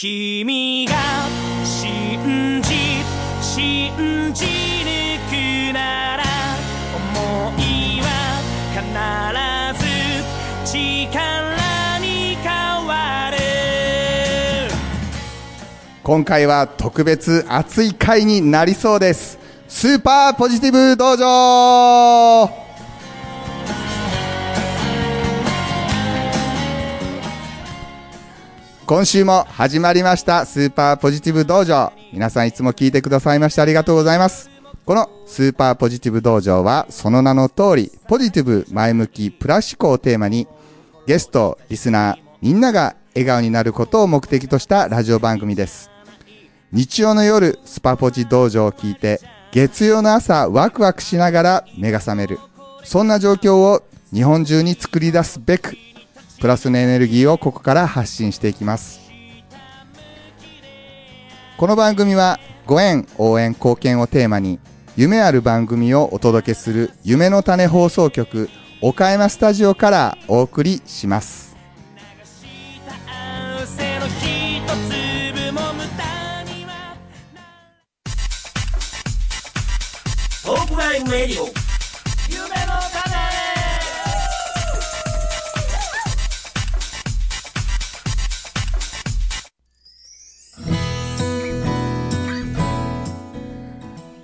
[0.00, 0.94] 君が
[1.64, 3.02] 信じ
[3.42, 3.90] 信
[4.32, 5.32] じ抜く
[5.74, 6.22] なら
[6.94, 7.02] 思
[7.58, 8.06] いは
[8.70, 8.86] 必
[9.82, 9.90] ず
[10.72, 12.46] 力に変
[12.86, 13.38] わる
[16.04, 19.36] 今回は特別熱い回になりそうです。
[19.66, 22.67] スーパーポジティブ道場。
[28.88, 30.46] 今週も始まりました。
[30.46, 31.92] スーパーポジティブ道場。
[32.10, 34.48] 皆さんいつも聞いてくださいましてありがとうございます。
[34.86, 40.48] このスーパーポジティブ道場はその名の通りポジティブ前向きプラス思考をテーマに
[41.06, 45.90] ゲストリスナーみんなが笑顔になることを目的としたラジオ番組です。
[46.72, 49.20] 日曜の夜スパポジ道場を聞いて
[49.52, 52.38] 月曜の朝ワクワクしながら目が覚める。
[52.84, 53.82] そんな状況を
[54.14, 55.76] 日本中に作り出すべく
[56.40, 59.00] プラスのエネルギーをここから発信していきます。
[61.56, 64.60] この番組はご縁応援貢献をテーマに
[64.96, 68.48] 夢ある番組をお届けする夢の種放送局
[68.80, 71.56] 岡山スタジオからお送りします。
[73.16, 76.96] 汗の一粒も無駄には
[80.44, 81.67] トークラインレディオ。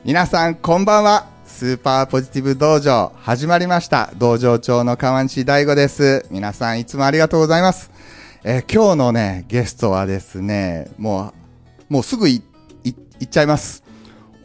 [0.05, 1.25] 皆さんこんばんは。
[1.47, 4.13] スーパーポジティブ道場始まりました。
[4.19, 6.27] 道場長の川西大吾です。
[6.31, 7.91] 皆さんいつもありがとうございます、
[8.45, 11.33] えー今日のねゲストはですねも
[11.89, 12.43] うもうすぐい
[12.85, 13.83] いいっちゃいます。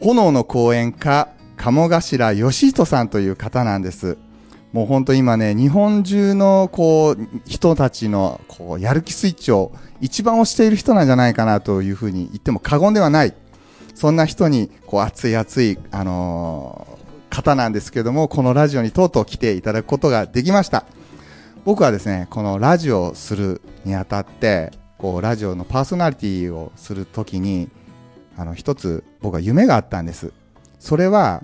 [0.00, 4.16] 炎の講演家鴨頭義人さんという方なんです。
[4.72, 13.34] もう本当今ね日本中のこう人たちのこうやる気スイッチを一番押している人なんじゃないかなというふうに言っても過言ではない。
[14.00, 20.84] そんな人に、こう、熱い熱い、あのー方なんですけども、このラジオにとうとう来ていただくことができました。
[21.64, 27.68] 僕はですね、このラジオをするにあたって、こう、ラジオのパーソナリティをするときに、
[28.36, 30.32] あの、一つ、僕は夢があったんです。
[30.78, 31.42] それは、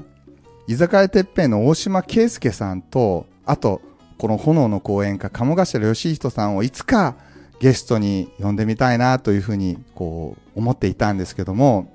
[0.67, 3.81] 居酒屋てっぺんの大島圭介さんと、あと、
[4.19, 7.15] この炎の講演家、鴨頭義人さんをいつか
[7.61, 11.93] ゲストに呼んでみたいなというふうに、こう、思っていたんですけども、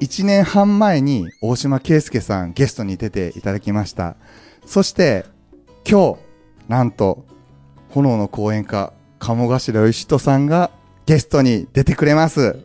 [0.00, 4.16] 1年半前に大島圭介さんゲストに出ていただきました。
[4.66, 5.24] そして、
[5.88, 6.18] 今日、
[6.68, 7.24] なんと、
[7.90, 10.70] 炎の講演家、鴨頭義人さんが
[11.06, 12.58] ゲストに出てくれます。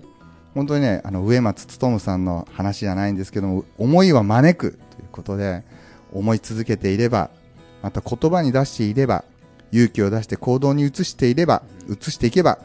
[0.55, 5.63] 本当にね、あの、植松勉さんの話じゃないんですけども、思いは招くということで、
[6.11, 7.29] 思い続けていれば、
[7.83, 9.23] また言葉に出していれば、
[9.71, 12.59] 勇気を出して行動に移していれば、移していけば、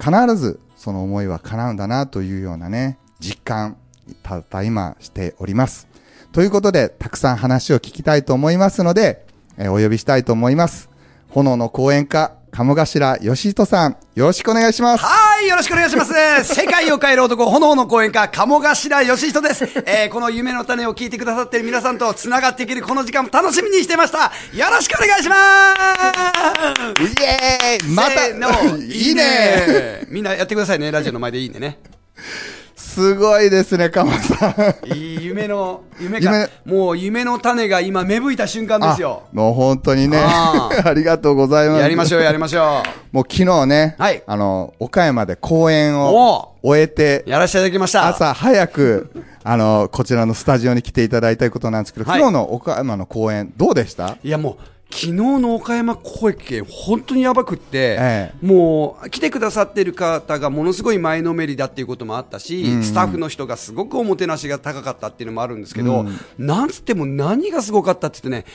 [0.00, 3.76] 必ずその思いは叶うんだなというようなね、実感、
[4.22, 5.88] たった今しております。
[6.32, 9.26] ということで、たくさん話を聞きたいと思いますので、
[9.56, 10.88] えーお呼びしたいと思います。
[11.30, 15.04] 炎の講演家、鴨頭義人さん、よろしくお願いします。
[15.04, 16.12] はい、よろしくお願いします。
[16.54, 19.64] 世界を変える男、炎の講演家、鴨頭義人です。
[19.86, 24.32] えー、この夢の種を聞いてくださっている皆さんと繋がっていけるこの時間も楽しみにしてました。
[24.52, 31.78] よろしくお願いしますイエーイまた、いいねみんなやってくださいね、ラジオの前でいいんでね。
[32.98, 34.48] すごいですね、鴨さ
[34.84, 34.92] ん。
[34.92, 39.22] いい夢の、夢が、もう夢の種が今芽吹いた瞬間ですよ。
[39.32, 41.80] あもう本当にね、あ ありがとうございます。
[41.80, 42.82] やりましょう、やりましょ
[43.12, 48.08] もう昨日ね、はいあの、岡山で公演おを終えてう。、やらせていただきました。
[48.08, 49.12] 朝早く、
[49.44, 54.16] あの、こちらのスタジオに来ていただいたことなんですけど、はい昨日の岡山の公演、どうでした？
[54.24, 54.56] いやもう、
[54.90, 66.06] 昨日の岡山公演、本当にやばくって、えもう、来てくださってる方がものすごい前のめりだっていうこともあったし、うんスタッフの人がすごくおもてなしが高かったっていうのもあるんですけど、
[66.38, 68.52] なんつっても何がすごかったって言ってね、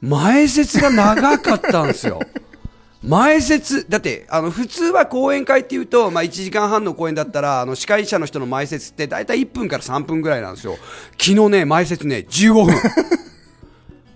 [0.00, 2.20] 前説が長かったんですよ。
[3.02, 10.76] 前説、だって、あの、普通は講演会っていうと、まあ、1時間半の講演だったら、あの、司会者の人の前説って大体1分から3分ぐらいなんですよ。
[11.12, 12.74] 昨日ね、前説ね、15分。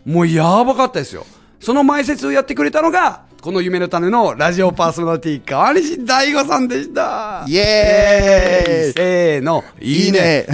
[0.12, 1.24] もうやばかったですよ。
[1.60, 7.44] その前説をやってくれたのが、この夢の種のラジオパーソナリティ、川西大吾さんでした。
[7.46, 10.46] イエーイせーの、いいね。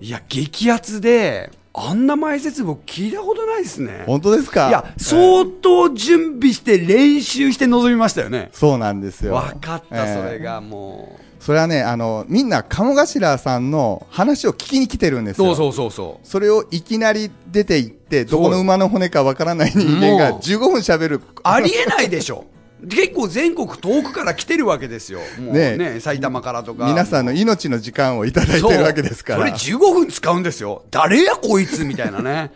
[0.00, 4.04] いや、激アツで、あんな前説僕聞いたことないですね。
[4.06, 4.68] 本当ですか？
[4.68, 8.50] いや、相当準備して練習して臨みましたよね。
[8.52, 9.34] そうなんですよ。
[9.34, 11.22] 分かった、ええそれがもう。
[11.42, 15.46] それはね、あの、みんな鴨頭さんの話を聞きに来てるんですよ。
[15.46, 16.26] そうそうそうそう。
[16.26, 21.20] それをいきなり出て行って、どこの馬の骨かわからない人間がもう15分喋る。
[21.42, 22.44] ありえないでしょ。
[22.88, 26.86] 結構全国遠くから来てるわけですよ、もうねね埼玉からとか。
[26.86, 29.56] 皆さんの命の時間をいただいてるわけですから。
[29.56, 30.84] それ15分使うんですよ。
[30.90, 32.52] 誰やこいつみたいなね。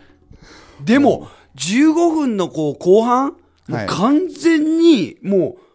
[0.83, 3.33] でも、15分のこう後半、も
[3.69, 5.66] うはい完全にもう、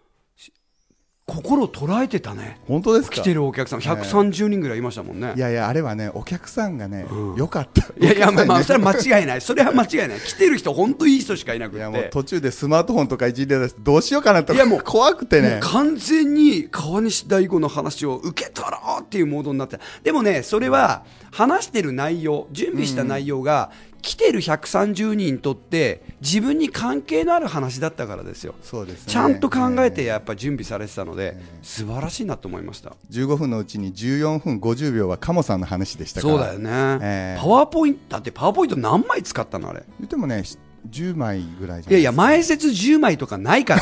[1.34, 2.60] 心を捉えてたね。
[2.66, 3.16] 本当ですか？
[3.16, 5.32] 来てるお客さん、130人ぐらいいましたもんね。
[5.36, 7.06] いやいや、あれはね、お客さんがね、
[7.36, 7.82] 良かった。
[7.98, 9.40] いやいや、まあ、それは間違いない。
[9.40, 10.20] それは間違いない。
[10.20, 12.08] 来てる人、本当いい人しかいなくいやもうて。
[12.10, 23.70] 途中でスマートフォンとかいじり出してどうしようかなといやもう怖くてね完全に川西大吾の話を受け取ろうっていうモードになってでもねそれは話してる内容準備した内容が、
[24.02, 28.54] 来てる130人にとって自分に関係のある話だったからですよ。
[28.62, 29.12] そうですね。
[29.12, 32.96] ちゃんと考えてやっぱ準備されてたので、素晴らしいなと思いました。
[33.10, 36.34] 15分のうちに14分50秒は鴨さんの話でしたから。
[36.34, 37.40] そうだよね、ええ。
[37.40, 39.84] パワーポイントだってパワーポイント何枚使ったのあれ？
[40.00, 40.42] 言ってもね
[40.90, 43.76] 10枚ぐらいじゃいやいや、ですか前説10枚とかないか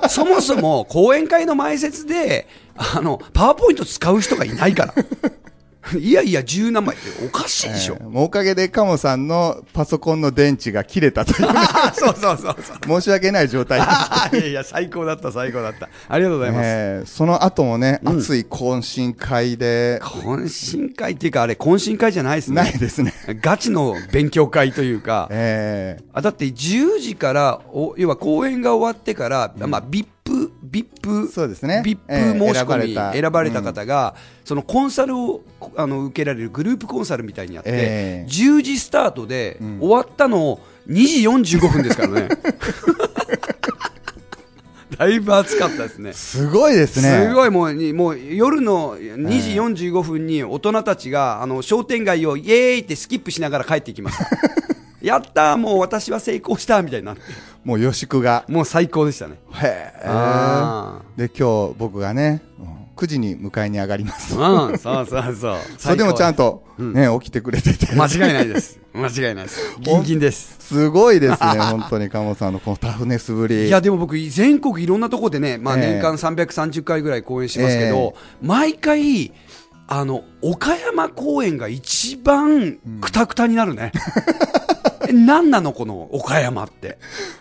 [0.00, 0.08] ら。
[0.08, 4.94] そもそも講演会の前説で、あの、パワーポイント使う人がいないから。
[5.98, 7.96] いやいや、10何枚っておかしいでしょ。
[8.00, 11.48] えーもうおかげで鴨さんのパソコンの電池が切れたという
[11.94, 12.56] そうそうそう
[12.86, 13.00] そう。
[13.00, 13.80] 申し訳ない状態
[14.32, 15.88] いやいや、最高だった、最高だった。
[16.08, 16.66] ありがとうございます。
[16.66, 22.62] えーその後もね、熱い懇親会で、懇親会っていうか、あれ、懇親会じゃないですね。
[22.62, 23.12] ないですね。
[23.40, 30.06] ガチの勉強会というか、えーあだって10時からお要は公演が終わってから、まあ、VIP、
[30.72, 34.14] VIP、そうですね VIP ええ申し込み選ばれた方が、
[34.44, 40.58] そのコンサルをこあの受けられるグループコンサルみたいにやって、ええ10時スタートで、終わったの
[40.88, 42.28] 2時45分ですからね。
[44.98, 46.12] だいぶ暑かったですね。
[46.12, 47.26] すごいですね。
[47.28, 54.26] すごいもうにもう夜の2時45分に大人たちがあの商店街をイエーイってスキップしながら帰ってきました。
[55.02, 57.22] やったーもう私は成功したみたいになって
[57.64, 58.44] もう予祝が。
[58.48, 59.38] もう最高でしたね。
[59.54, 61.28] へあえ。
[61.28, 64.36] で、今日僕がね、うん9時に迎えに上がります。
[64.36, 65.56] うん、そうそうそう。
[65.78, 66.62] それでもちゃんと。
[66.78, 67.94] と、ね、起きてくれてて。
[67.94, 68.78] 間違いないです。
[68.92, 69.76] 間違いないです。
[69.80, 70.56] ギンギンです。
[70.60, 73.66] すごいですね、 本当に鴨さんのこのタフネスぶり。
[73.66, 79.32] いやでも僕、全国いろんなところでね、まあ、ええ年間330回ぐらい公演しますけど、毎回、
[79.88, 83.92] あの岡山公演が一番くたくたになるね。
[85.08, 86.98] え何なの、この岡山って。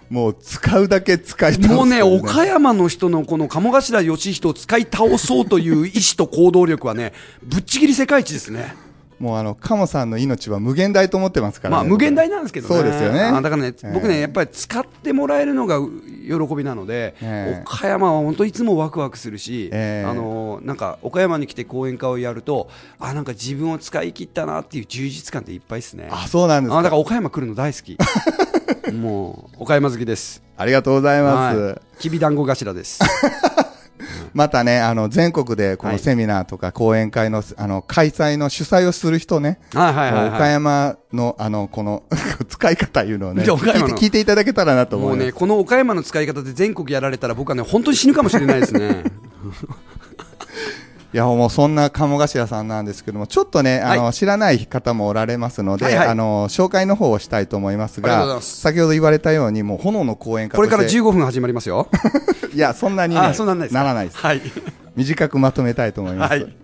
[0.10, 7.14] もう使うだけ使い倒す、もうね、岡山の人のこの鴨頭義人を使い倒そうという意志と行動力はね、
[7.44, 8.76] ぶっちぎり世界一ですね。
[9.22, 11.84] もうあの、鴨さんの命は無限大と思ってますからね。
[11.84, 12.76] まあ無限大なんですけどね。
[12.76, 15.92] そうですよねあだからね、ええ僕ね、やっぱり使ってもらえるのがう
[16.28, 22.68] 喜びなので、ええ岡山は本当いつもワクワクするし、ええあのなんか岡山に来て講演会をやると、
[23.00, 26.10] あなんか自分を使い切ったなっていう充実感っていっぱいですね。
[26.12, 26.80] あ、そうなんですか。
[26.80, 27.98] あだから岡山来るの大好き。
[28.92, 30.42] もう岡山好きです。
[30.58, 31.58] ありがとうございます。
[31.58, 31.82] はい。
[32.00, 33.00] きびだんご頭です。
[34.34, 40.52] またね、あの、全国でこはいのセミナーとか講演会の、あの、開催の主催をする人ね、はいはいはい、岡はい。
[40.52, 42.04] 山の、あの、この、
[42.48, 45.18] 使い方いうのをね、じゃあ岡山の聞いて聞いていただけたらなと思います。
[45.18, 49.04] もうね、この岡山の使い方で全国やられたら僕はね、本当に死ぬかもしれないですね。
[51.14, 61.90] いや、もうそんな鴨頭さんなんですけども、ちょっとね、あの、は知らない方もおられますので、はいはいあの、紹介の方をしたいと思いますがが、先ほど言われたように、もう炎の講演会これからとして15分始まりますよ。
[62.54, 64.18] いや、そんなにね、なんならないです。
[64.18, 64.42] はい。
[64.96, 66.32] 短くまとめたいと思います。
[66.32, 66.56] はい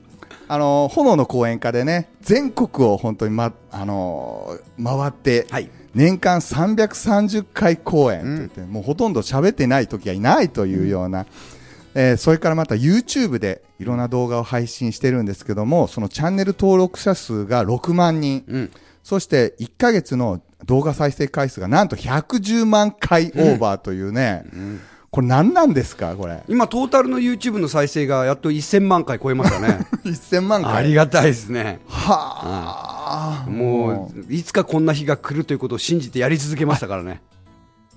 [0.49, 5.69] あの、炎の講演家でね、全国を本当にま、あのー回って、はい。
[5.93, 11.25] 年間330回公演といって、もうほとんど喋ってない時はいないというような、
[11.99, 18.71] えーそれからまた YouTube でいろんな動画を配信してるんですけども、そのチャンネル登録者数が6万人、うん。
[19.03, 24.45] そして1ヶ月の動画再生回数がなんと110万回オーバーというね、
[25.09, 26.43] これ何なんですか、これ。
[26.47, 29.87] 今、トータルの YouTube の再生がやっと1000万回超えましたね。
[30.05, 30.73] 1000万回。
[30.73, 31.79] ありがたいですね。
[31.87, 37.21] はあ、もう、いつかこんな日が来るということを信じてやり続けましたからね。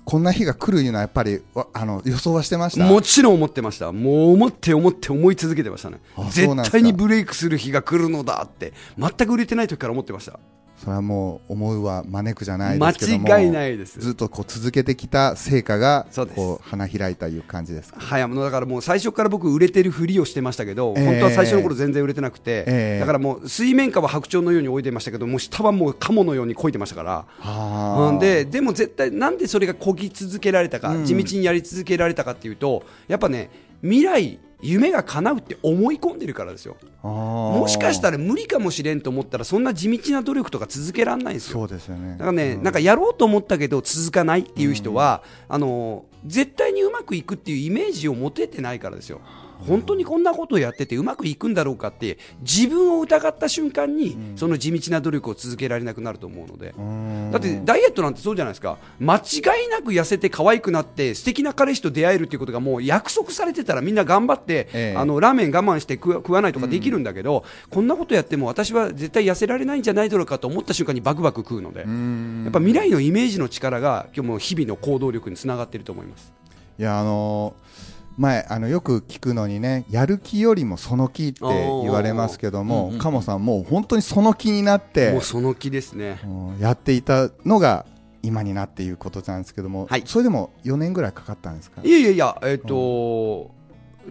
[0.03, 2.85] こんな日が来るいうのはやっぱりわあの予想はしてました？
[2.85, 3.91] もちろん思ってました。
[3.91, 5.99] もう思って思って思い続けてましたね
[6.31, 10.39] 絶対にブレイクする日が来るのだって、全く売れてない時から思ってました。
[10.83, 13.27] それはもう思うは招くじゃないですけども。
[13.29, 13.99] 間違いないです。
[13.99, 17.99] ずっとこう続けてきた成果がこう花開いたいう感じですか？
[17.99, 21.05] はい、あのだからもう最初から僕売れてるふりをしてましたけど、ええ。
[21.05, 22.99] 本当は最初の頃全然売れてなくて、ええ。
[22.99, 31.05] だからもう水面下は白鳥のように泳いでましたけどもう下はもうカモのように漕いでましたから、はうんででも絶対なんでそれが漕ぎ続けられたか、うん。
[31.05, 33.51] 地道にやり続けられたかっていうとやっぱね
[33.83, 36.77] 未来夢が叶うって思い込んでるからですよ。
[37.03, 41.53] ももしかしたら無理かもしれんと思ったらそんな地道な努力とか続けられないんですよ。
[41.53, 42.11] そうですよね。
[42.13, 42.63] だからね、うん。
[42.63, 49.21] なんかやろうと思ったけど続かないっていう人は、あの絶対にうまくいくっていうイメージを持ててないからですよ。
[49.67, 57.31] 本当にこんなことをやっててうまくいくんだろうかって自分を疑った瞬間に、その地道な努力を続けられなくなると思うので、うん。
[57.31, 58.77] だってダイエットなんてそうじゃないですか。
[58.99, 64.97] 間違いなく痩せて可愛くなって素敵な彼氏と出会えるっていうことがもう約束されてたらみんな頑張って、ええ。
[64.97, 72.41] あのラーメン我慢して食わないとかできるんだけど、こんなことやっても私は絶対痩せられないんじゃないだろうかと思った瞬間にバクバク食うので、うん。
[72.43, 76.33] やっぱ未来のイメージの力が今日も日々の行動力につながっていると思います。
[76.79, 86.19] いやあのー前あのよく聞くのにねやる気よりもその気って言われますけども、鴨さんもう本当にその気になってもうその気ですね。
[86.23, 87.85] うんやっていたのが
[88.23, 90.03] 今になっていうことなんですけども、はい。
[90.05, 91.81] それでも4年ぐらいかかったんですか？
[91.83, 93.51] いやいやいや、えっ、と、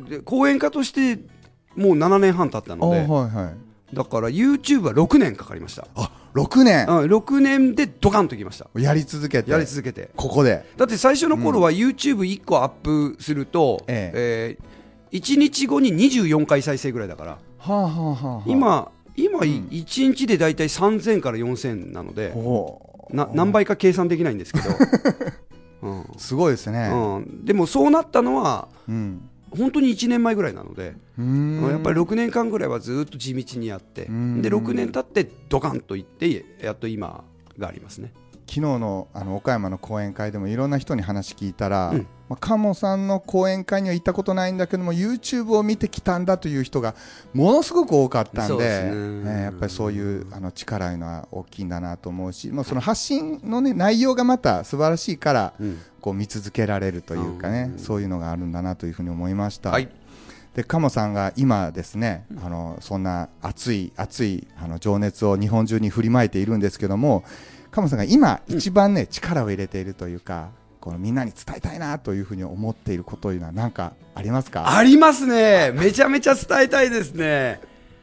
[0.08, 1.22] で講演家として
[1.76, 5.86] もう7年半経ったあので、はいはいだから YouTube は6年かかりました。
[5.94, 6.86] あ6年。
[6.86, 8.68] うん、6年でドカンときました。
[8.78, 9.50] やり続けて。
[9.50, 10.10] やり続けて。
[10.16, 10.64] ここで。
[10.76, 14.56] だって最初の頃は YouTube1 個アップすると、え
[15.12, 15.16] え。
[15.16, 18.42] 1日後に24回再生ぐらいだから、はあはあはあはあ。
[18.46, 19.42] 今、今、ん。
[19.42, 22.32] 1日でだいたい3000から4000なので、
[23.10, 24.70] な何倍か計算できないんですけど、
[25.82, 26.04] うん。
[26.16, 26.90] すごいですね。
[26.92, 34.42] うん、でもそうなったのは、うん本当に1年前ぐらいなので、やっぱり6年間ぐらいはずっと地道にやって、ん。
[34.42, 37.24] で6年経ってドカンといって、やっと今
[37.58, 38.12] がありますね。
[38.46, 46.94] 昨日のあの岡山の講演会でもいろんな人に話聞いたら、うんまあ、鴨さんの講演会には行ったことないんだけども YouTube を見てきたんだという人が
[47.34, 48.60] ものすごく多かったんでね。
[48.62, 55.80] えーやっぱりそういうあの力いうのは大きいんだなと思うし、まあ、その発信の、ね、内容がまた素晴らしいから、うん。
[56.00, 57.76] こう見続けられるというかね、う。
[57.76, 57.78] ん。
[57.78, 59.70] そういうのがあるんだなというふうに思いました。
[59.70, 59.88] はい。
[60.54, 67.24] で鴨さんが今ですね、あのそんな熱い熱いあの情熱を日本中に振りまいているんですけども
[67.70, 74.76] 鴨さんが今一番ね、力を入れているというかこのみんなに伝えたいなというふうに思っていることというのは何かありますか？
[74.76, 75.72] ありますね。
[75.72, 77.60] めちゃめちゃ伝えたいですね。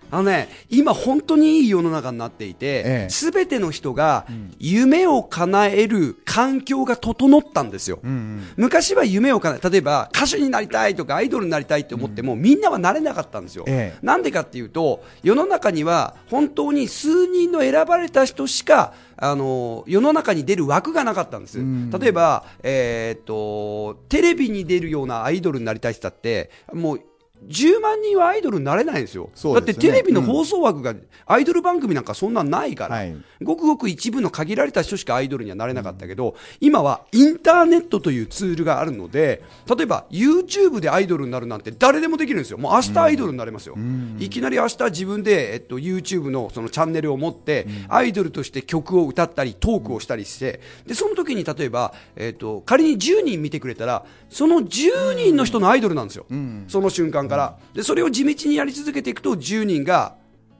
[0.09, 4.25] あのね、今本当にいい世の中になっていえてえ、すべ、ての人が
[4.59, 7.99] 夢を叶える環境が整ったんですよ。
[8.03, 13.65] うんうん昔は夢を叶え、例えば歌手になりたいとかアイドルになりたいって思っても、みんなはなれなかったんですよ。
[13.67, 21.59] ええなんでかっていうと、世の中には本当に数人の選ばれた人しか、あの、世の中に出る枠がなかったんです。
[21.59, 27.01] ん例えば、えーっと、テレビに出るようなアイドルになりたい人だって、もう、
[27.47, 29.29] 10万人はアイドルになれないんですよ。
[29.33, 29.53] すね。
[29.53, 30.93] だってテレビの放送枠が、
[31.25, 33.15] アイドル番組なんかそんなんないから、はい。
[33.41, 42.57] ごくごく一部の限られた人しかアイドルにはなれなかったけど、今はインターネットというツールがあるので、例えば YouTube でアイドルになるなんて誰でもできるんですよ。
[42.57, 43.77] もう明日アイドルになれますよ。
[44.19, 56.25] いきなり明日自分で、えっと、YouTube のそのチャンネルを持って、アイドルとして曲を歌ったり、トークをしたりして、で、その時に例えば、えっと、仮に10人見てくれたら、その10人の人のアイドルなんですよ。
[56.67, 57.57] その瞬間から。
[57.73, 60.15] で、それを地道にやり続けていくと、10人が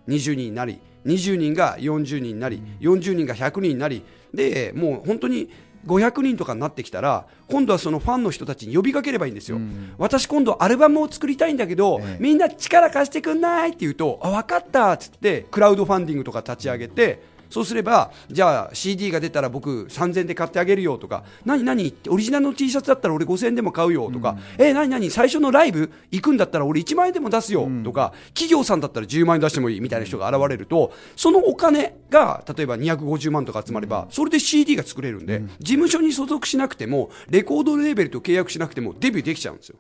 [0.07, 5.49] 20人になり、20人が40人になり、40人が100人になり、で、もう本当に
[5.85, 9.59] 500人とかになってきたら、今度はそのファンの人たちに呼びかければいいんですよ。
[9.97, 39.77] 私今度アルバムを作りたいんだけど、ええみんな力貸してくんないって言うと、あ、分かったっつって、クラウドファンディングとか立ち上げて、そうすれば、じゃあ CD が出たら僕3000円で買ってあげるよとか、何何ってオリジナルの T シャツだったら俺5000円でも買うよとか、え、何何最初のライブ行くんだったら俺1万円でも出すよとか、企業さんだったら10万円出してもいいみたいな人が現れると、そのお金が例えば250万とか集まれば、それで CD が作れるんで、事務所に所属しなくても、レコードレーベルと契約しなくてもデビューできちゃうんですよ。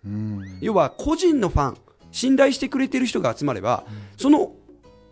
[0.61, 1.77] 要は個人のファン、
[2.11, 3.85] 信頼してくれてる人が集まれば、
[4.17, 4.51] その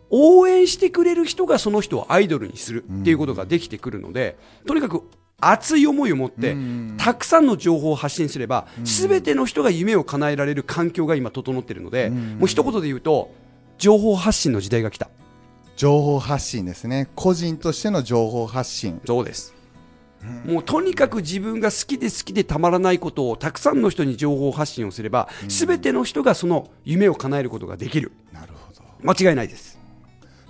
[0.09, 5.03] 応援してくれる人がその人をアイドルにするっていうことができてくるので、とにかく
[5.39, 6.55] 熱い思いを持って、
[6.97, 13.31] たくさんの情報を発信すれば、すべての人が夢を叶えられる環境が今整っているので、もう一言で言うと、
[13.77, 15.09] 情報発信の時代が来た。
[15.75, 19.53] 情報発信ですね個人としての情報発信そうです。
[20.45, 28.11] もうとにかく自分が好きで好きでたまらないことをたくさんの人に情報発信をすれば、すべての人がその夢を叶えることができる。
[28.31, 29.77] なるほど間違いないです。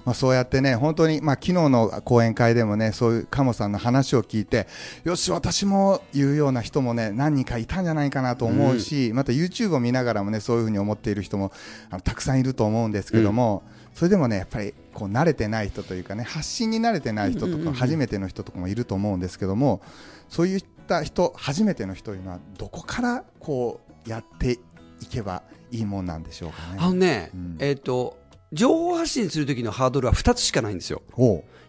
[0.06, 4.68] まあ、そうやってね、本当に、まあ、昨日の講演会でもね、そういう鴨さんの話を聞いて、
[5.04, 11.52] よし、私も言うような人もね、何人かいたんじゃないかなと思うし、また YouTube を見ながらもね、そういうふうに思っている人も
[11.90, 13.64] あのたくさんいると思うんですけども、
[13.96, 19.82] それでもね、やっぱりこう慣れてない人というかね、発信に慣れてない人とか、初めての人とかもいると思うんですけども、
[20.30, 24.60] そういった人、初めての人というのは、どこからこうやってい
[25.02, 27.00] いけばいいもんなんでしょうかあのね。
[27.00, 27.58] ね、うん。
[27.60, 28.18] えっ、と、
[28.54, 31.02] 情報発信するときのハードルは2つしかないんですよ。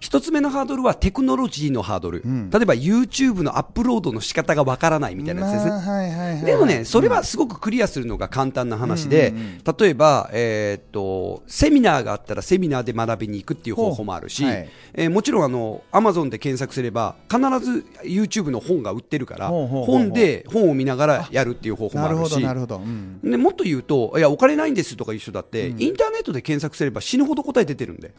[0.00, 2.20] 一つ目のハードルはテクノロジーのハードル。
[2.26, 5.70] ん例えば YouTube のアップロードの仕方がわからないみたいなやつですね。
[5.70, 6.44] まあはいはいはい。
[6.44, 22.76] でもね、それはすごくクリアするのが簡単な話で、うんうんうん例えば、えーっと、セミナーがあったらセミナーで学びに行くっていう方法もあるし、はいえーもちろんあの、アマゾンで検索すれば、必ず YouTube の本が売ってるから、ほうほうほう本で本を見ながらやるっていう方法もあるし、なるほど。
[22.76, 23.20] うん。
[23.22, 28.12] でもっと言うと、いや、お金ないんですとかいう人だって、うんインターネットで検索すれば死ぬほど答え出てるんで。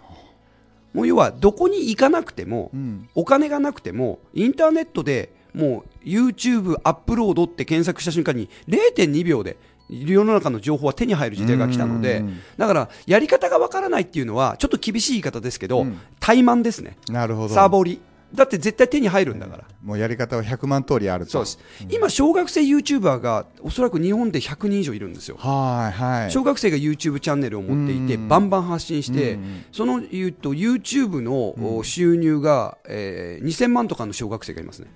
[0.97, 9.57] もう要は、どこに行かなくても、うんお金がなくても、インターネットでもう YouTube アップロードって検索した瞬間に0.2秒で
[9.89, 16.97] 世の中の情報は手に入る時代が来たのでうん、だからやり方がわからないっていうのは、ちょっと厳しい言い方ですけど、うん怠慢ですね。
[17.09, 17.53] なるほど。
[17.53, 18.01] サーボリ。
[18.33, 19.63] だって絶対手に入るんだから。
[19.81, 21.31] もうやり方は100万通りあると。
[21.31, 21.59] そうです。
[21.89, 25.37] 今、小学生 YouTuber がおそらく日本で100人以上いるんですよ。
[25.37, 26.31] はいはい。
[26.31, 34.87] 小学生が YouTube チャンネルを持っていて、うんバンバン発信して、うんその言うと YouTube のお収入が、えー2000万とかの小学生がいますね。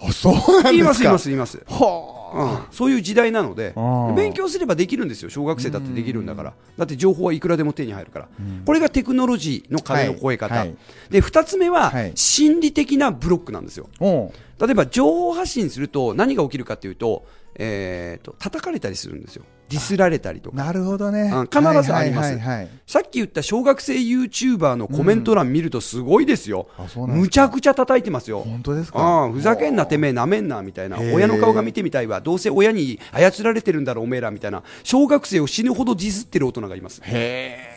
[0.00, 1.62] あ、そうなんですかいます、います、います。
[1.66, 4.14] はうん、そういう時代なのでうん。
[4.14, 8.28] 勉強すればできるんですよ、小学生だってできるんだから、だって情報はいくらでも手に入るから、
[8.64, 10.64] これがテクノロジーの壁の越え方、
[11.10, 12.12] で2つ目ははい。
[12.14, 13.88] 心理的なブロックなんですよ。
[14.00, 20.56] 例えば情報発信すると何が起きるかというと,、えー、と叩かれたりするんですよ、ディスられたりとか。
[20.56, 21.30] なるほどね。
[21.32, 22.38] うん必ずあります。
[22.86, 27.20] さっき言った小学生 YouTuber のコメント欄見るとすごいですよ、あそうなんですか。
[27.22, 28.98] むちゃくちゃ叩いてますよ、本当ですか？
[28.98, 37.00] ああふざけんな、てめえ、なめんなみたいな、親の顔が見てみたいわ、どうせ親に操られてるんだろ、おめえらみたいな、小学生を死ぬほどディスってる大人がいます。
[37.04, 37.73] へ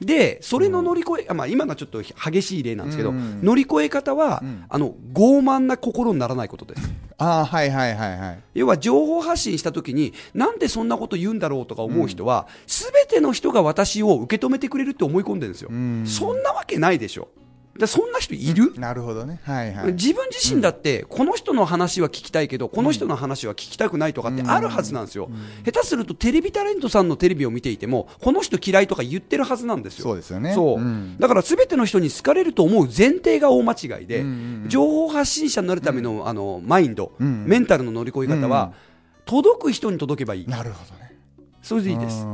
[0.00, 6.92] で、それの乗り越え、あまあ、今のはちょっと激しい例なんですけど、うん乗り越え方は、んあの傲慢な心にならないことです。
[7.18, 8.38] ああ、はいはいはいはい。
[8.54, 15.70] 要は情報発信したときに、なんでそんなこと言うんだろうとか思う人は、すべ、ての人が私を受け止めてくれるって思い込んでるんですよ。
[15.70, 17.28] んそんなわけないでしょ。
[17.78, 19.40] だそんな人いる、なるほどね。
[19.42, 19.92] はいはい。
[19.94, 25.28] 自分自身だって、この人の話は聞きたいけど、この人の話は聞きたくないとかってあるはずなんですよ、
[25.64, 30.04] 下手するとテレビタレントさんのテレビを見ていても、この人嫌いとか言ってるはずなんですよ。
[30.04, 30.54] そうですよね。
[30.54, 30.78] そう。
[30.78, 31.16] うん。
[31.18, 38.72] だからすべての人に好かれると思う前提が大間違いで、うんうん情報発信者になるための,、あのマインド、うんメンタルの乗り越え方は、
[39.26, 41.16] 届く人に届けばいい、なるほどね。
[41.62, 42.24] それでいいです。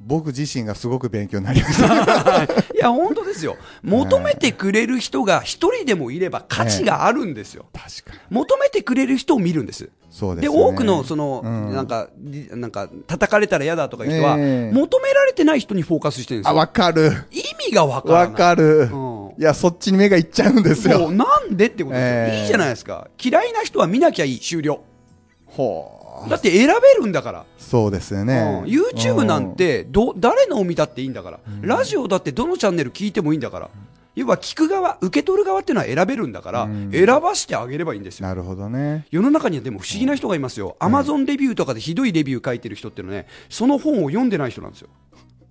[0.00, 2.44] うん僕自身がすごく勉強になりました。
[2.72, 3.56] いや、本当ですよ。
[3.82, 7.66] 求めてくれる人が一人でもいれば価値があるんですよ。
[7.72, 8.18] 確かに。
[8.30, 9.84] 求めてくれる人を見るんです。
[9.84, 16.56] でそうですよね多くのその、うんなんかりなんか叩かれたら嫌だとかいう人は、ええ求められてない人にフォーカスしてるんですあ、よ。
[16.58, 17.26] わかる。
[17.30, 18.26] 意味がわからない。
[18.28, 19.18] わかるうん。
[19.38, 21.10] いや、そっちに目がいっちゃうんですよ。
[21.10, 23.08] なんでってことですよ、ええいいじゃないですか。
[23.22, 24.80] 嫌いな人は見なきゃいい終了。
[25.46, 25.97] ほう。
[26.28, 27.44] だって選べるんだから。
[27.58, 28.62] そうですよね。
[28.64, 28.70] うん。
[28.70, 33.70] YouTube なんてど誰のを見たっていいんだから、ラジオだってどのチャンネル聞いてもいいんだから、
[34.14, 36.90] 要は聞く側、受け取る側っていうのは選べるんだから、うん。
[36.90, 38.26] 選ばしてあげればいいんですよ。
[38.26, 39.06] なるほどね。
[39.10, 44.88] 世の中にはでも不思議な人がいますよ、アマゾンレビューとかでひどいレビュー書いてる人っていうのはね、その本を読んでない人なんですよ、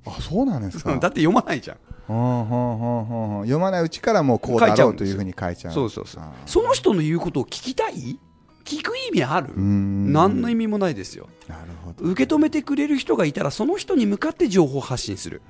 [0.05, 0.89] あ、そうなんですか。
[0.99, 1.77] だって読まないじゃん、
[2.07, 5.13] 読まないうちからもうこうだ書いちゃうんですよろう。
[5.13, 5.73] というふうに書いちゃう。
[5.73, 6.23] そうそうそう。
[6.23, 8.19] あ、その人の言うことを聞きたい？
[8.67, 9.53] 聞く意味ある？
[9.55, 11.29] 何の意味もないですよ。
[11.47, 12.03] なるほど。
[12.03, 15.41] 受け止めてくれる人がいたらその人に向かって情報発信する、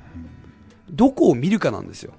[0.89, 2.13] どこを見るかなんですよ。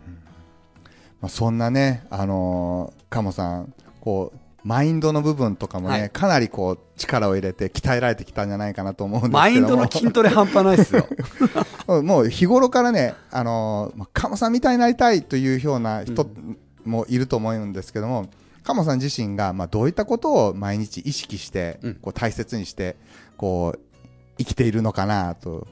[1.20, 6.10] まあ、そんなね、あのー、鴨さん、こう、マインドの部分とかもね、はい。
[6.10, 9.38] かなりこう、力を入れて鍛えられてきたんじゃないかなと思うんですけども。
[9.38, 11.06] マインドの筋トレ半端ないですよ。
[11.88, 16.28] う んもう日頃からね、あのーまあ、鴨さんみたいになりたいというような人
[16.84, 18.26] もいると思うんですけども、
[18.68, 21.94] 鴨さん自身が、まあ、どういったことを毎日意識して、うん。
[21.94, 22.96] こう大切にして、
[23.38, 23.80] こう、
[24.36, 25.66] 生きているのかなと、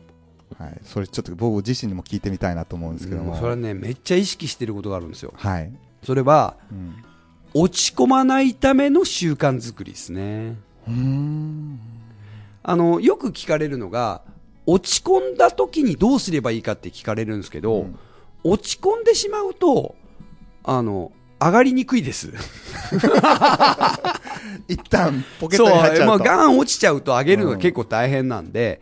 [0.59, 3.33] はい、それちょっと僕自身にも聞いてみたいなと思うんですけども。
[3.33, 5.35] もうそれはねめっちゃ意識してることがあるんですよ。
[5.37, 5.71] はい。
[6.03, 7.05] それはうん。
[7.53, 10.57] 落ち込まないための習慣作りですね。
[10.89, 11.79] うーん。
[12.63, 14.23] あのよく聞かれるのが
[14.65, 17.99] 落ち込んだ時にどうすればいいかって聞かれるんですけど、うん。
[18.43, 19.97] 落ち込んでしまうと
[20.65, 22.33] あの上がりにくいです。
[24.69, 26.07] 一旦ポケッそうトに入っちゃうと。
[26.07, 28.81] もうガン落ちちゃうと上げるのが結構大変なんで、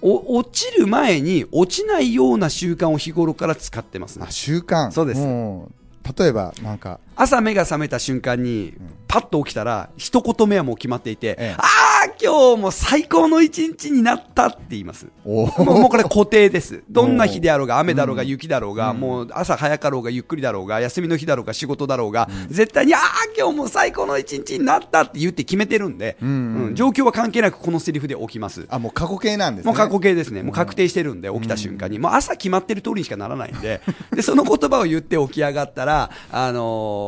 [0.00, 4.26] お落ちる前に落ちないような習慣を日頃から使ってますね。
[4.28, 4.92] あ習慣。
[4.92, 5.20] そうです。
[5.20, 8.74] 例えばなんか朝目が覚めた瞬間に、
[9.08, 15.08] パッと起きたら、一言目はもう決まっていて、ええああ、今日も最高の一日になったって言います。
[15.24, 16.84] おもうもうこれ固定です。
[16.88, 23.02] どんな日であろうが、雨だろうが、雪だろうが、もう朝早かろうが、ゆっくりだろうが、休みの日だろうが、仕事だろうが、絶対に、ああ、
[23.36, 28.66] 今日も最高の一日になったって言って決めてるんで、うん状況は関係なくこのセリフで起きます。
[28.68, 29.72] あ、もう過去形なんですね。
[29.72, 30.44] もう過去形ですね。
[30.44, 31.98] もう確定してるんで、起きた瞬間に。
[31.98, 33.80] もう朝決まってる通りにしかならないんで、
[34.14, 37.07] で、その言葉を言って起き上がったら、あの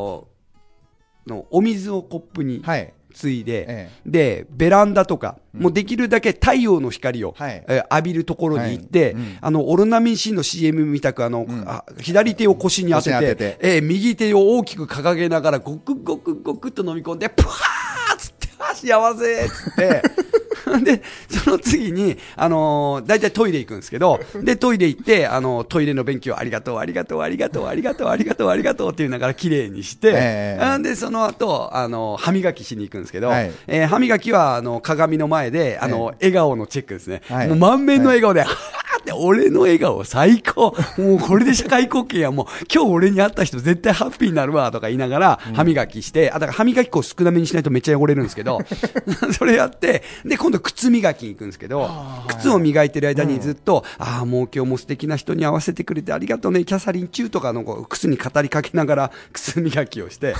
[1.27, 2.93] ーのお水をコップにはい。
[3.13, 7.63] ついで、えで、ベランダとか、もうできるだけ太陽の光を、はい。
[7.67, 9.13] えー浴びるところに行って、はい。
[9.13, 9.37] うん。
[9.41, 13.57] あの、オロナミン C の CM みたく、あの、あ左手を腰に当てて、当てて。
[13.59, 20.01] えー右手を大きく掲げながら、ごくごくごくっと飲み込んで、プワーっつって、あ幸せっつって、
[20.83, 33.51] で、その次に、あのー、大体トイレ行くんですけど、 で、トイレ行って、あの、トイレの勉強ありがとう、ありがとう、ありがとう、ありがとう、ありがとう、ありがとうって言いながら綺麗にして、ええあで、その後、あの、歯磨きしに行くんですけど、はい。
[33.67, 37.21] えー歯磨きは、あの、鏡の前で、あの、笑顔のチェックですね。
[37.27, 37.47] はい。
[37.47, 38.47] もう満面の笑顔で、は
[38.90, 40.75] ーって、俺の笑顔最高。
[40.97, 48.59] もうこれで社会貢献や、もう今日俺に会った人絶対ハッピーになるわ、とか言いながら、歯磨きして、あ、だから歯磨き粉少なめにしないとめっちゃ汚れるんですけど、
[49.33, 51.89] それやって、で、今度靴磨きに行くんですけど、
[52.27, 60.35] 靴を磨いてる間にずっと、ああ、もう今日も素敵な人に会わせてくれてありがとうね、キャサリンチューとかの靴に語りかけながら靴磨きをして、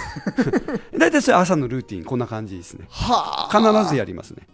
[0.97, 2.85] 大体それ朝のルーティン、こんな感じですね。
[2.89, 3.81] はあ。
[3.81, 4.47] 必ずやりますね。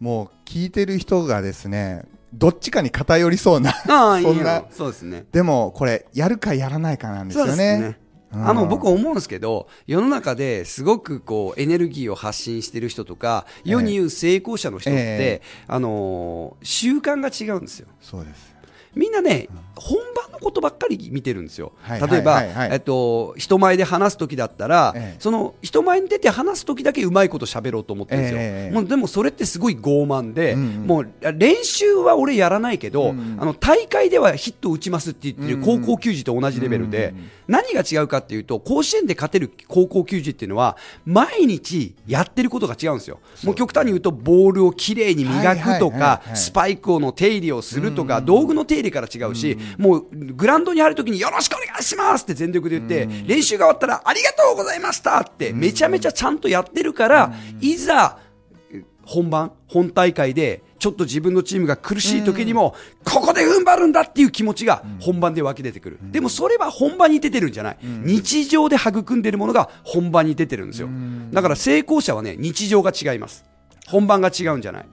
[0.00, 3.70] もう聞いてる人がですね、どっちかに偏りそうな。
[3.88, 4.68] ああ、いいそんなよ。
[4.70, 5.26] そうですね。
[5.32, 7.56] でも、これ、やるかやらないかなんですよそうね。
[7.56, 7.98] ですね。
[8.00, 8.06] うん
[8.44, 17.86] あの、僕思うんですけど、世の中ですごくこう、エネルギーを発信してる人とか、世に言う成功者の人って、えあのー習慣が違うんですよ。
[18.00, 18.55] そうです。
[18.96, 21.72] みんなね、本番のことばっかり見てるんですよ。
[21.82, 25.20] はい例えば、えっと、人前で話す時だったら、ええ。
[25.20, 28.38] その人前に出て話す時だけうまいこと喋ろうと思ってるんですよ。
[28.40, 37.14] ええもうでもそれってすごい傲慢で、もう練習は俺やらないけど、あの大会ではヒット打ちますって言ってる高校球児と同じレベルで、
[37.48, 43.20] 何が違うかっていうと、甲子園で勝てる高校球児っていうのは、毎日やってることが違うんですよ。
[43.44, 58.18] もう極端に言うと、ボールをきれいに磨くとかは、いスパイクの手入れをするとか、道具の手入れから違うし、もうグラウンドに入るときによろしくお願いしますって全力で言って、練習が終わったらありがとうございましたってめちゃめちゃちゃんとやってるから、いざ
[59.06, 65.98] 本番、本大会で、ちょっと自分のチームが苦しい時にも、ここで踏ん張るんだっていう気持ちが本番で湧き出てくる。
[66.02, 67.78] でもそれは本番に出てるんじゃない。
[67.82, 70.88] 日常で育んでるものが本番に出てるんですよ。
[71.30, 73.44] だから成功者はね、日常が違います。
[73.86, 74.86] 本番が違うんじゃない。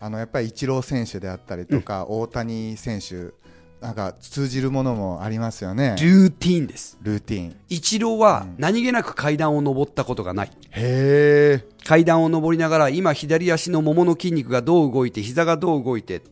[0.00, 3.32] あの、やっぱりイチロー選手であったりとか、大谷選手、
[3.80, 5.96] なんか通じるものもありますよね。
[6.00, 6.98] ルーティーンです。
[7.02, 7.56] ルーティン。
[7.68, 10.50] イチローは何気なく階段を上ったことがない。
[10.70, 11.64] へえ。
[11.84, 16.22] 階段を上りながら今左足のももの筋肉がどう動いて膝がどう動いて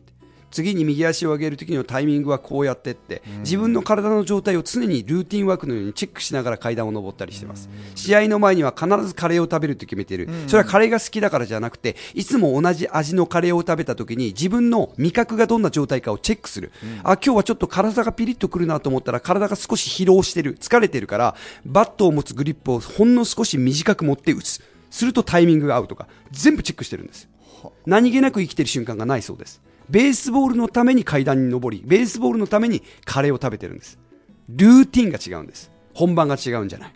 [0.57, 7.69] 次に右足を上げる時のタイミングはこうやってって自分の体の状態を常にルーティンワークのようにチェックしながら階段を上ったりしてます。
[7.93, 10.27] 試合の前には必ずカレーを食べると決めてる。
[10.47, 16.71] それはカレーが好きだからじゃなくていつも同じ味のカレーを食べた時に自分の味覚がどんな状態かをチェックする。
[17.03, 20.57] あ今日はちょっと体がピリッとくるなと思ったら体が少し疲労してる。
[20.57, 21.35] 疲れてるから
[21.67, 24.63] バットを持つグリップをほんの少し短く持って打つ。
[24.89, 27.29] するとタイミングが合うとか全部チェックしてるんです。
[27.85, 33.97] 何気なく生きてる瞬間がないそうですベースボールのために階段に登りベースボールのためにカレーを食べてるんです。
[34.49, 35.71] ルーティンが違うんです。
[35.93, 36.93] 本番が違うんじゃない。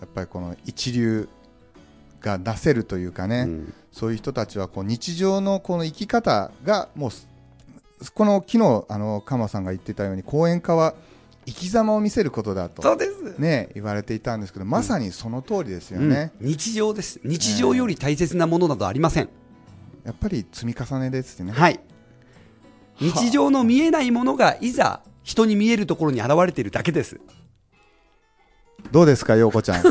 [0.00, 1.28] やっぱりこの一流
[2.20, 3.74] が出せるというかね、うん。
[3.92, 7.26] そういう人たちはこう日常のこの生き方がもうす
[8.14, 10.94] この昨日あの鎌さんが言ってたように講演家は
[11.46, 16.48] 生き様を見せることだとそうです、ね言われていたんですけどまさにその通りですよね、うん。
[16.48, 17.20] 日常です。
[17.24, 19.28] 日常より大切なものなどありません、
[20.06, 21.80] やっぱり積み重ねですね、はい。
[23.00, 27.18] 日常の見えないものがいざ人に見えるところに現れているだけです。
[28.92, 29.82] どうですか陽子ちゃん？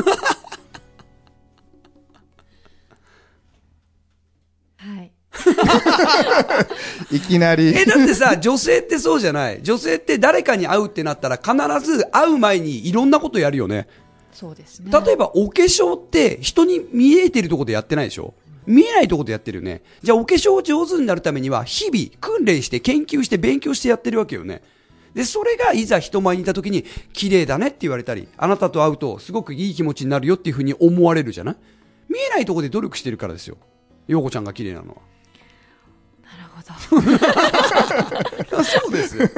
[5.02, 5.12] い。
[7.16, 7.66] いきなり。
[7.76, 9.62] え、だってさ、女性ってそうじゃない？
[9.62, 11.52] 女性って誰かに会うってなったら必
[11.86, 13.86] ず会う前にいろんなことやるよね。
[14.32, 14.90] そうですね。
[15.04, 18.32] 例えばお化粧って人に見えてるところでやってないでしょ？
[18.66, 19.82] 見えないところでやってるよね。
[20.02, 24.62] じゃあお化粧上手になるためには日々訓練して研究して勉強してやってるわけよね。
[25.14, 31.56] で、それがいざ人前にいた時に綺麗だねって言われたり、あなたと会うとすごくいい気持ちになるよっていうふうに思われるじゃない？
[32.08, 33.56] 見えないところで努力してるからですよ。
[34.08, 34.96] 陽子ちゃんが綺麗なのは。
[36.22, 36.44] なる
[36.90, 37.00] ほ
[38.56, 38.62] ど。
[38.62, 39.28] そうですよ。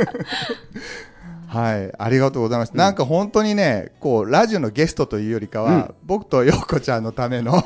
[1.49, 2.77] はい、ありがとうございます。
[2.77, 7.65] なんか本当にね、こう、ラジオのゲストというよりかは、僕と陽子ちゃんのための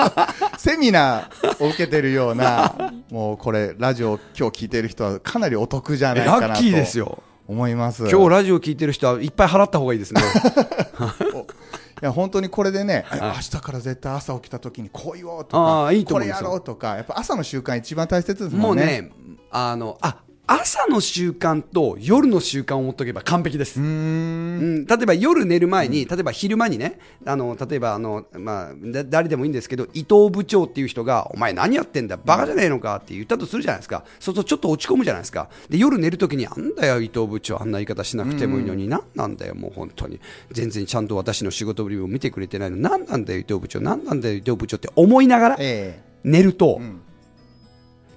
[0.56, 6.48] セミナーを受けてるような、 もうこれ、ラジオ今日聞いてる人はかなりお得じゃないかなと。
[6.48, 7.22] ラッキーですよ。
[7.46, 8.08] 思います。
[8.08, 10.22] 今日ラジオ聞いてる人はいっぱい払った方がいいですね。
[12.00, 19.02] いや本当にこれでね、い明日から絶対朝起きた時にこう言おうとあか、ーいいとこれやろうとか、やっぱ朝の習慣一番大切ですもうんもね。
[19.02, 19.10] ね、
[19.50, 20.18] あの、あ、
[20.50, 23.78] 朝の習慣と夜の習慣を持っておけば完璧です。
[23.78, 23.88] うーん。
[23.88, 40.18] うん、例えば夜寝る前に、例えば昼間にね、あの例えばあの、まあ、だ誰でもいいんですけど、伊藤部長っていう人が、お前、何やってんだ、バカじゃねえのかって言ったとするじゃないですか、そうするとちょっと落ち込むじゃないですか、で夜寝るときに、なんだよ、伊藤部長、あんな言い方しなくてもいいのに、なんなんだよ、もう本当に、
[40.50, 47.02] 全然ちゃんと私の仕事ぶりを見てくれてないの、なんなんだよ、伊藤部長、なんなんだよ、伊藤部長って思いながらえ寝ると、ん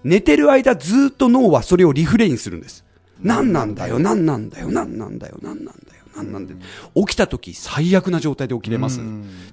[0.03, 2.83] 寝てる間、ずっと脳はそれをリフレインするんです。
[3.19, 6.59] なんなんだよ、なんなんだよ、なんなんだよ、なんなんだよ、なんなんだよ。
[7.05, 8.99] 起きた時最悪な状態で起きれます。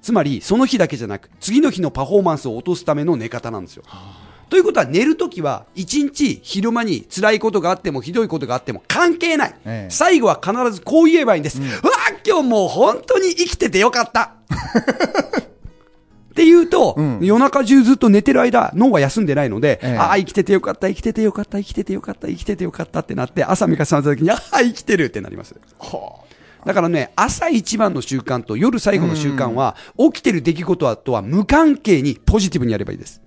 [0.00, 3.82] つまり、その日だけじゃなく、次の日のパフォーマンスを落とすための寝方なんですよ。
[4.48, 9.54] ということは、寝るときは、一日昼間に辛いことがあっても、ひどいことがあっても関係ない。
[9.66, 11.60] ええ最後は必ずこう言えばいいんです。
[11.60, 11.70] うわ
[12.26, 14.32] 今日もう本当に生きててよかった。
[16.38, 25.56] って言うと、夜中中ずっと寝てる間、脳は休んでないので、ええああ、生きててよかった、生きててよかった、生きててよかった、生きててよかったってなって、朝目が覚めた時に、ああ、生きてるってなります。
[26.64, 33.20] だからね、朝一番の習慣と夜最後の習慣は、起きてる出来事とは無関係にポジティブにやればいいです。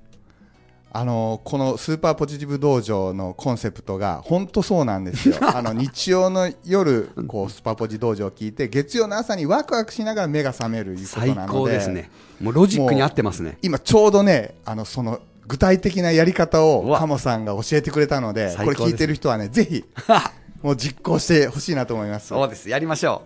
[0.94, 5.38] あのこのスーパーポジティブ道場のコンセプトが本当そうなんですよ。
[5.56, 12.10] あの日曜の夜こうスーパーポジ道場を聞いて月曜の朝にワクワクしながら目が覚めるいうこと最なので高ですね。
[12.42, 13.58] もうロジックに合ってますね。
[13.62, 19.86] 今ちょうどねあのその具体的なやり方うわをカモさんが教えてくれたのでこれ聞いてる人はねぜひ
[20.62, 22.28] もう実行してほしいなと思います。
[22.28, 22.70] そうです。
[22.70, 23.22] やりましょ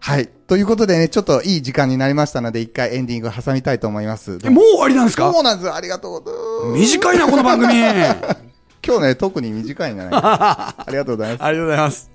[0.00, 4.30] はいということでねちょっといい時間になりましたので一回エンディング挟みたいと思います。
[4.50, 5.32] もう終わりなんですか？
[5.32, 6.72] そうなんですありがとう。
[6.72, 7.72] 短いな、この番組。
[7.84, 8.16] あ
[8.86, 11.42] 今日ね特に短いんじゃないありがとうございます。
[11.52, 12.10] りがとうございます。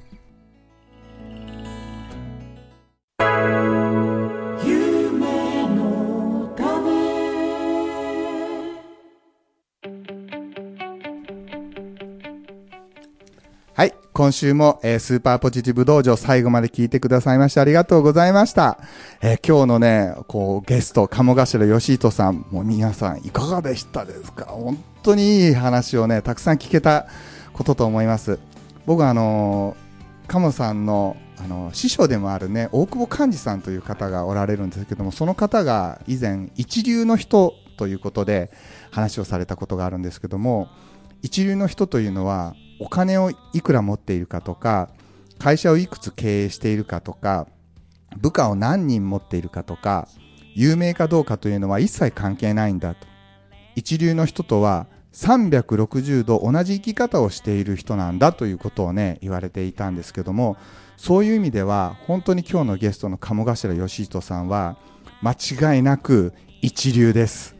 [14.13, 18.78] 今週も、えースーパーポジティブ道場最後まで聞いてくださいましてありがとうございました。
[19.23, 24.45] えー今日のね、こう、ゲスト、鴨頭義人さん、もう皆さんいかがでしたですか？
[24.45, 27.08] 本当にいい話をね、たくさん聞けた
[27.54, 28.38] ことと思います。
[28.86, 38.52] 僕はあのー、鴨さんの、あの師匠でもあるね、大久保寛治さんという方がおられるんですけども、その方が以前、一流の人ということで
[38.91, 40.67] 話をされたことがあるんですけども、
[41.23, 44.89] 一流の人というのはお金をいくら持っているかとか
[45.39, 47.48] 会社をいくつ経営しているかとか
[48.17, 50.10] 部下を何人持っているかとか
[50.54, 53.08] 有名かどうかというのは一切関係ないんだと。
[53.76, 60.58] 一流の人とは360度同じ生き方をしている人なんだということをね言われていたんですけども
[60.98, 64.78] そういう意味では本当に今日のゲストの鴨頭義人さんは
[65.22, 65.32] 間
[65.76, 67.56] 違いなく一流です。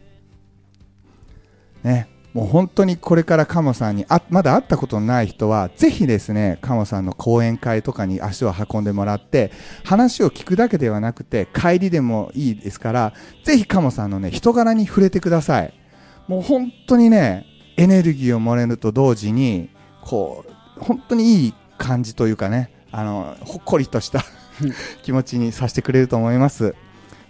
[1.82, 9.52] ね、もう本当にこれから鴨さんにあまだ会ったことのない人はぜひですね鴨さんの講演会とかに足を運んでもらって
[9.84, 15.74] 話を聞くだけではなくて帰りでもいいですからぜひ鴨さんのね人柄に触れてください。
[16.28, 17.46] もう本当にね
[17.78, 19.70] エネルギーをもらえると同時に
[20.04, 20.46] こ
[20.78, 24.24] う本当にいい感じというかねあのほっこりとした
[25.04, 26.74] 気持ちにさせてくれると思います。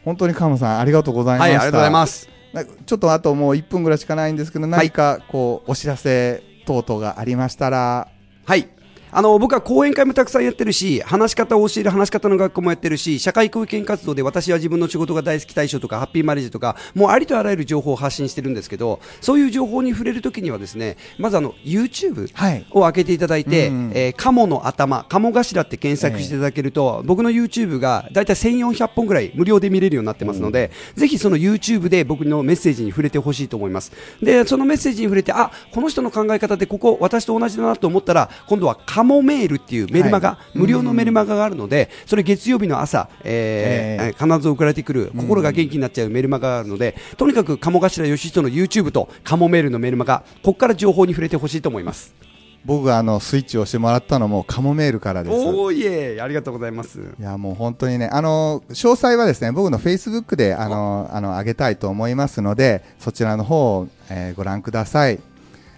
[0.05, 2.32] 本当に鴨さんありがとうございまはい、したありがとうございます。
[2.53, 8.07] なちょっとあともう1分ぐらいしかないんですけど、何かこうお知らせ等々がありましたら、
[8.45, 8.69] はい。
[9.15, 22.65] あの、僕は講演会もたくさんやってるし、話し方を教える話し方の学校もやってるし、社会貢献活動で私は自分の仕事が大好き大賞とか、ハッピーマレージとか、もうありとあらゆる情報を発信してるんですけど、そういう情報に触れるときにはですね、まずあの、YouTube はい。
[22.71, 23.91] を開けていただいて、うんうん。
[23.93, 33.91] えー、鴨の頭、鴨頭って検索していただけると、僕の YouTube がだいたい1400本ぐらい無料で見れるようになってますので、ぜひその YouTube で僕のメッセージに触れてほしいと思います。
[34.21, 52.13] で、そのメッセージに触れて、あ、この人の考え方でここ私と同じだなと思ったら、今度はカモメールっていうメルマガ、はい無料のメルマガがあるので、それ月曜日の朝、えーえ必ず送られてくる、心が元気になっちゃうメルマガがあるので、とにかく鴨頭義人の YouTube とカモメールのメルマガ、ここから情報に触れてほしいと思います。
[52.63, 55.35] 僕があのスイッチをしてもらったのもカモメールからです。
[55.35, 57.01] おーいえ、ありがとうございます。
[57.19, 65.19] いやもう本当にね、あの詳細はですね、僕のフェイスブックであのあの上げたいと思いますので、そちらの方を、えーご覧ください。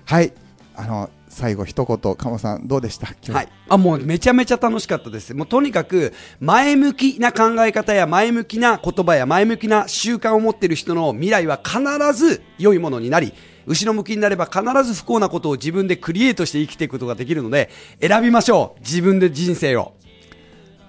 [0.06, 0.32] はい、
[0.78, 3.08] あの、最後一言、鴨さんどうでした？
[3.08, 3.50] 今日はい。
[3.70, 5.34] あ、もうめちゃめちゃ楽しかったです。
[5.34, 11.80] もうとにかく、前向きな考え方や前向きな言葉や前向きな習慣を持っている人の未来は必
[12.14, 13.34] ず良いものになり、
[13.66, 18.80] 後ろ向きになれば必ず不幸なことを自分でクリエイトして生きていくことができるので、選びましょう。
[18.82, 19.94] 自分で人生を。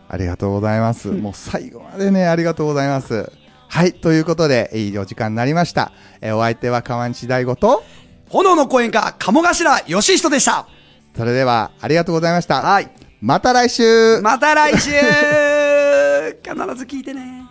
[0.08, 1.08] ありがとうございます。
[1.08, 3.32] もう最後までね、ありがとうございます。
[3.68, 5.90] はい、ということで、いいお時間になりました。
[6.20, 7.82] えーお相手は川西大吾と、
[8.28, 10.66] 炎の講演家、鴨頭義人でした。
[11.16, 12.60] それではありがとうございました。
[12.60, 12.90] はい。
[13.20, 17.45] また来週また来週必ず聞いてね。